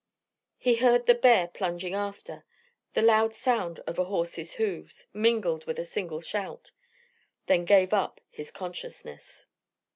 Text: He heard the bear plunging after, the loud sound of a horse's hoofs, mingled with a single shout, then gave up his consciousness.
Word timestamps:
He 0.57 0.77
heard 0.77 1.05
the 1.05 1.13
bear 1.13 1.47
plunging 1.47 1.93
after, 1.93 2.43
the 2.95 3.03
loud 3.03 3.35
sound 3.35 3.81
of 3.85 3.99
a 3.99 4.05
horse's 4.05 4.53
hoofs, 4.53 5.05
mingled 5.13 5.67
with 5.67 5.77
a 5.77 5.85
single 5.85 6.21
shout, 6.21 6.71
then 7.45 7.65
gave 7.65 7.93
up 7.93 8.19
his 8.31 8.49
consciousness. 8.49 9.45